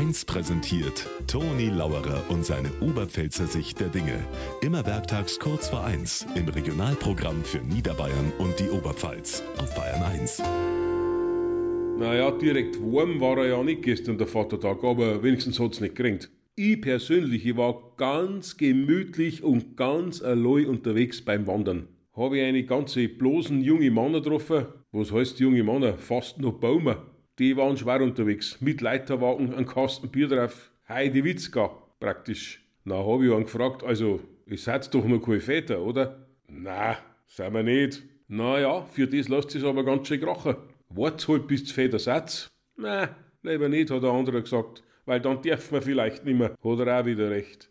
1 0.00 0.24
präsentiert 0.24 1.06
Toni 1.26 1.68
Lauerer 1.68 2.24
und 2.30 2.42
seine 2.42 2.70
Oberpfälzer 2.80 3.46
Sicht 3.46 3.80
der 3.80 3.88
Dinge. 3.88 4.18
Immer 4.62 4.86
werktags 4.86 5.38
kurz 5.38 5.68
vor 5.68 5.84
1 5.84 6.26
im 6.36 6.48
Regionalprogramm 6.48 7.44
für 7.44 7.58
Niederbayern 7.58 8.32
und 8.38 8.58
die 8.58 8.70
Oberpfalz 8.70 9.42
auf 9.58 9.74
Bayern 9.74 10.02
1. 10.02 10.42
Naja, 11.98 12.30
direkt 12.30 12.80
warm 12.80 13.20
war 13.20 13.36
er 13.40 13.48
ja 13.48 13.62
nicht 13.62 13.82
gestern, 13.82 14.16
der 14.16 14.26
Vatertag, 14.26 14.82
aber 14.84 15.22
wenigstens 15.22 15.60
hat's 15.60 15.82
nicht 15.82 15.96
geregnet. 15.96 16.30
Ich 16.56 16.80
persönlich, 16.80 17.44
ich 17.44 17.58
war 17.58 17.92
ganz 17.98 18.56
gemütlich 18.56 19.42
und 19.42 19.76
ganz 19.76 20.22
allein 20.22 20.64
unterwegs 20.64 21.22
beim 21.22 21.46
Wandern. 21.46 21.88
Habe 22.16 22.38
ich 22.38 22.44
eine 22.44 22.64
ganze 22.64 23.06
bloßen 23.06 23.60
junge 23.60 23.90
Männer 23.90 24.22
getroffen. 24.22 24.64
Was 24.92 25.12
heißt 25.12 25.40
junge 25.40 25.62
Männer? 25.62 25.98
Fast 25.98 26.38
noch 26.38 26.54
Baumer. 26.54 27.04
Die 27.40 27.56
waren 27.56 27.74
schwer 27.74 28.02
unterwegs. 28.02 28.60
Mit 28.60 28.82
Leiterwagen, 28.82 29.54
ein 29.54 29.64
Kasten 29.64 30.10
Bier 30.10 30.28
drauf. 30.28 30.70
Heidi 30.86 31.24
Witzka, 31.24 31.70
praktisch. 31.98 32.62
Na, 32.84 32.96
habe 32.96 33.24
ich 33.24 33.32
einen 33.32 33.44
gefragt, 33.44 33.82
also, 33.82 34.20
ihr 34.44 34.58
seid 34.58 34.92
doch 34.92 35.06
noch 35.06 35.20
keine 35.20 35.40
Väter, 35.40 35.80
oder? 35.80 36.26
Na, 36.48 36.98
sind 37.26 37.54
wir 37.54 37.62
nicht. 37.62 38.02
Naja, 38.28 38.82
für 38.82 39.06
das 39.06 39.28
lasst 39.28 39.54
es 39.54 39.64
aber 39.64 39.84
ganz 39.84 40.06
schön 40.06 40.20
krachen. 40.20 40.56
Wart's 40.90 41.28
halt 41.28 41.46
bis 41.46 41.64
zu 41.64 41.72
Väter 41.72 41.98
seid. 41.98 42.50
Na, 42.76 43.08
lieber 43.42 43.70
nicht, 43.70 43.90
hat 43.90 44.02
der 44.02 44.10
andere 44.10 44.42
gesagt, 44.42 44.82
weil 45.06 45.22
dann 45.22 45.40
darf 45.40 45.72
man 45.72 45.80
vielleicht 45.80 46.26
nimmer. 46.26 46.50
Hat 46.62 46.78
er 46.80 47.00
auch 47.00 47.06
wieder 47.06 47.30
recht. 47.30 47.68